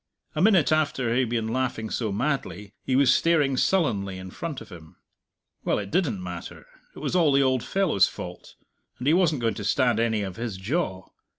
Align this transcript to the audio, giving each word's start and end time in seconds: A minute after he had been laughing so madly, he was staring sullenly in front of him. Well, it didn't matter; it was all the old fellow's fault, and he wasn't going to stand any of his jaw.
A 0.33 0.41
minute 0.41 0.71
after 0.71 1.13
he 1.13 1.19
had 1.19 1.29
been 1.29 1.49
laughing 1.49 1.91
so 1.91 2.11
madly, 2.11 2.73
he 2.83 2.95
was 2.95 3.13
staring 3.13 3.55
sullenly 3.55 4.17
in 4.17 4.31
front 4.31 4.59
of 4.59 4.69
him. 4.69 4.95
Well, 5.63 5.77
it 5.77 5.91
didn't 5.91 6.23
matter; 6.23 6.65
it 6.95 6.97
was 6.97 7.15
all 7.15 7.31
the 7.31 7.43
old 7.43 7.63
fellow's 7.63 8.07
fault, 8.07 8.55
and 8.97 9.05
he 9.05 9.13
wasn't 9.13 9.41
going 9.41 9.53
to 9.53 9.63
stand 9.63 9.99
any 9.99 10.23
of 10.23 10.37
his 10.37 10.57
jaw. 10.57 11.05